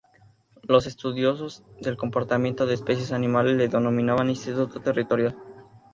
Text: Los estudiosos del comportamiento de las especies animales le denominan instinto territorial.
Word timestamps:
Los 0.63 0.87
estudiosos 0.87 1.63
del 1.79 1.95
comportamiento 1.95 2.65
de 2.65 2.71
las 2.71 2.79
especies 2.79 3.11
animales 3.11 3.55
le 3.55 3.67
denominan 3.67 4.31
instinto 4.31 4.65
territorial. 4.79 5.37